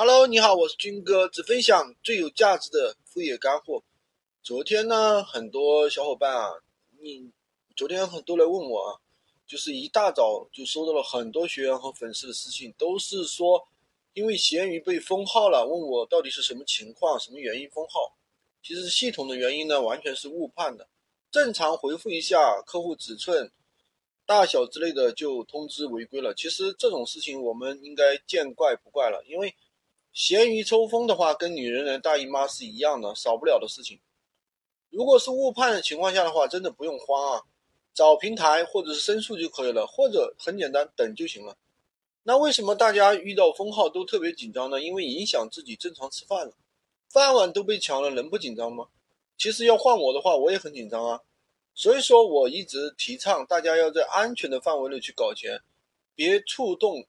[0.00, 3.82] Hello，你好，我是军哥，只分享最有价值的副业干货。
[4.44, 6.50] 昨天呢，很多小伙伴啊，
[7.00, 7.32] 你
[7.74, 9.02] 昨天很多来问我啊，
[9.44, 13.66] 就是一大早就收到了很多学员和粉丝的私信，都是说
[14.12, 18.16] 因为闲鱼被封号了，问我到底是什么情况，什么原因封号。
[18.62, 20.88] 其实系统的原因呢，完全是误判的。
[21.32, 23.50] 正常回复一下客户尺寸、
[24.24, 26.32] 大小之类的，就通知违规了。
[26.34, 29.52] 其实这种事情我们应该见怪不怪了，因为
[30.18, 34.00] 闲鱼抽风的话，跟女人来大姨妈是一样的，少不了的事情。
[34.90, 37.42] 如果是误判的情况下的话，真的不用慌啊，
[37.94, 41.56] 找平台或者是申诉就可以了，或者很简单等就行了。
[42.24, 44.80] 那为什么大家遇到封号都特别紧张呢？
[44.82, 46.52] 因为影响自己正常吃饭了，
[47.08, 48.88] 饭碗都被抢了，能不紧张吗？
[49.38, 51.20] 其实要换我的话，我也很紧张啊。
[51.76, 55.60] 所以说，我一直提倡大家要在安全的范围内去搞钱，
[56.16, 57.06] 别触动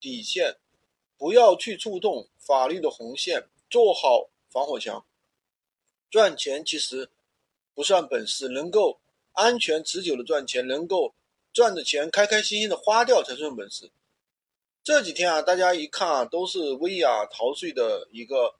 [0.00, 0.56] 底线，
[1.18, 5.04] 不要去触动法律的红线，做好防火墙。
[6.10, 7.10] 赚钱其实
[7.74, 9.00] 不算本事，能够
[9.32, 11.14] 安全持久的赚钱，能够
[11.52, 13.90] 赚的钱开开心心的花掉才算本事。
[14.82, 18.56] 这几天啊，大家一看啊，都是薇娅逃税的一个。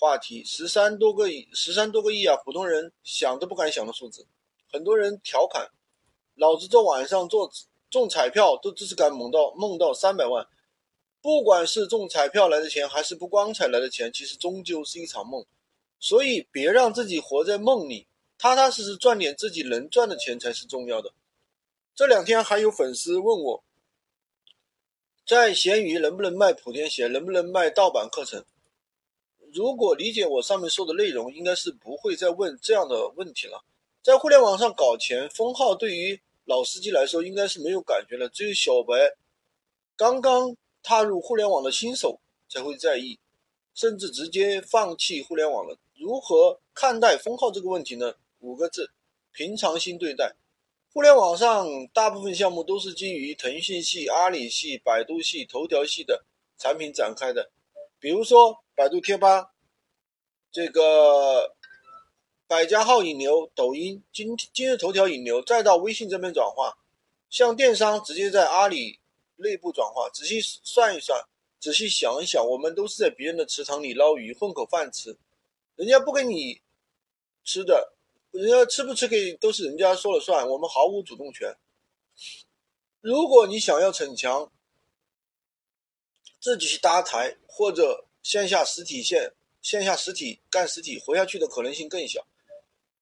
[0.00, 2.36] 话题十三多个亿，十三多个亿啊！
[2.44, 4.28] 普通人想都不敢想的数字。
[4.70, 5.72] 很多人调侃
[6.38, 7.50] ：“老子这晚上做
[7.90, 10.46] 中彩票都只是敢梦到梦到三百万。”
[11.20, 15.44] 不管是中彩票来的钱，还是不光彩来的钱，其实终究是一场梦。
[16.00, 18.06] 所以别让自己活在梦里，
[18.38, 21.12] 踏踏实实赚点自己能赚的钱才是重要的。
[21.94, 23.64] 这两天还有粉丝问我，
[25.26, 28.44] 在闲鱼能不能卖莆田鞋，能不能卖盗版课程？
[29.52, 33.64] 如果理解我上面说的内容，应该是不会再问这样的问题了。
[34.02, 39.16] 在互联网上搞钱封号，对于老司机来说应该是没有感觉了，只有小白、
[39.96, 43.18] 刚刚踏入互联网的新手才会在意，
[43.74, 45.78] 甚至直接放弃互联网了。
[45.94, 48.14] 如何看待封号这个问题呢？
[48.40, 48.92] 五个字：
[49.32, 50.36] 平常心对待。
[50.92, 56.24] 互联网上大部分项目都是基于腾讯系、阿里系、百度系、头条系的
[56.56, 57.50] 产品展开的。
[58.00, 59.50] 比如说百度贴吧，
[60.50, 61.54] 这个
[62.46, 66.78] 百家号引流，抖音、今今日头条引流，再到微信这边转化，
[67.28, 69.00] 像电商直接在阿里
[69.38, 70.08] 内部转化。
[70.10, 71.20] 仔细算一算，
[71.58, 75.16] 仔细想一想，我们都是在别人的池塘里捞鱼，混口饭吃。
[75.76, 76.60] 人家不给你
[77.44, 77.94] 吃的，
[78.30, 81.56] 人家吃不吃给都是人家说了算，我们毫无主动权。
[83.00, 84.50] 如果你想要逞强，
[86.40, 89.32] 自己去搭台，或者线下实体线
[89.62, 92.26] 线下实体干实体活下去的可能性更小。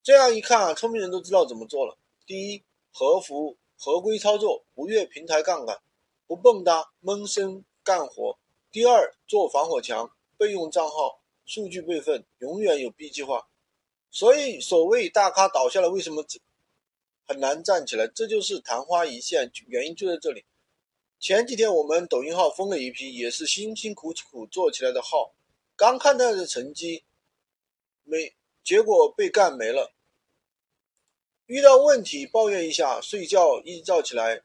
[0.02, 5.80] 这样一看啊，聪明人都知道怎么做了：第一，合符合规操作，不越平台杠杆，
[6.26, 8.38] 不蹦跶闷声干活；
[8.70, 13.48] 第二，做防火墙，备用账号，数据备份，永远有 B 计划。
[14.10, 16.24] 所以，所谓大咖倒下了，为什么
[17.26, 18.08] 很难站起来？
[18.08, 20.44] 这就是昙花一现，原因就在这里。
[21.18, 25.34] 前几天我们抖音号封了一批，也是辛辛苦苦做起来的号，
[25.76, 27.04] 刚看到的成绩，
[28.04, 28.34] 没
[28.64, 29.92] 结果被干没了。
[31.46, 34.42] 遇到问题抱怨一下，睡觉一觉起来，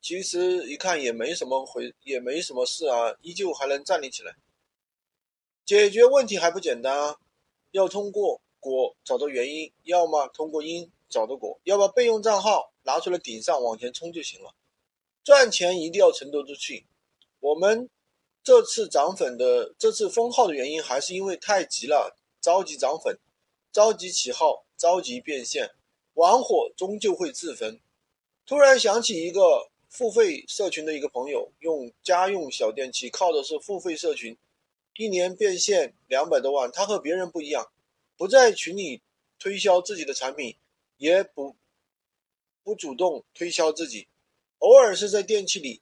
[0.00, 4.34] 其实一看也没什么回，也没什么事啊，依旧还能站立起来。
[5.64, 7.16] 解决问题还不简单啊？
[7.72, 14.54] 要通过果找到原因，要么通过因找到果，要么备用账号拿出来顶上往前冲就行了。
[15.22, 16.86] 赚钱一定要沉得住气。
[17.40, 17.90] 我们
[18.42, 23.18] 这次涨粉的，这次封号的原因，还是因为太急了，着急涨粉，
[23.70, 25.74] 着急起号，着急变现，
[26.14, 27.78] 玩火终究会自焚。
[28.46, 34.36] 突然想起一个付费社群的一个朋友，用家用小电器，靠的是付费社群，
[34.96, 36.70] 一年变现两百多万。
[36.70, 37.72] 他和别人不一样，
[38.16, 39.02] 不在群里
[39.38, 40.56] 推销自己的产品，
[40.98, 41.56] 也不
[42.62, 44.08] 不主动推销自己。
[44.58, 45.80] 偶尔是在电器里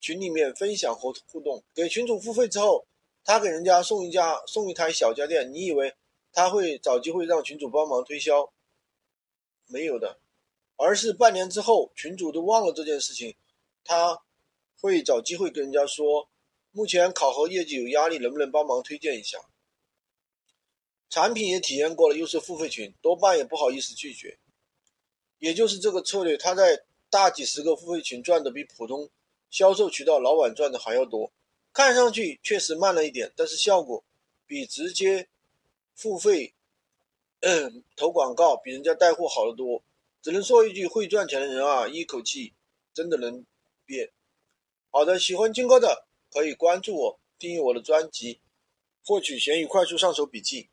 [0.00, 2.86] 群里面分享和互动，给群主付费之后，
[3.24, 5.94] 他给人家送一家送一台小家电，你以为
[6.32, 8.52] 他会找机会让群主帮忙推销？
[9.66, 10.20] 没有的，
[10.78, 13.36] 而是半年之后群主都忘了这件事情，
[13.84, 14.22] 他
[14.80, 16.30] 会找机会跟人家说，
[16.72, 19.38] 目前考核业绩有压力，能不能帮忙推荐一下？
[21.10, 24.38] 产品也体验过了，又是付费群，多半也不好意思拒绝。
[25.38, 26.84] 也就是这个策略，他在。
[27.10, 29.08] 大几十个付费群赚的比普通
[29.48, 31.32] 销售渠道老板赚的还要多，
[31.72, 34.04] 看上去确实慢了一点，但是效果
[34.46, 35.26] 比直接
[35.94, 36.52] 付费
[37.96, 39.82] 投广告比人家带货好得多。
[40.28, 42.52] 只能说一句，会赚钱的人啊，一口气
[42.92, 43.46] 真的能
[43.86, 44.12] 变。
[44.90, 48.42] 好的，喜欢金哥的可以关注我，订阅我的专辑，
[49.02, 50.66] 获取闲鱼快速上手笔记。